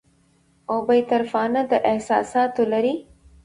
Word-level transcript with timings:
او 0.69 0.77
بې 0.87 0.99
طرفانه، 1.11 1.61
د 1.71 1.73
احساساتو 1.91 2.61
لرې 2.71 2.95